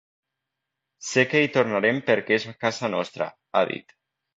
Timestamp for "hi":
1.43-1.53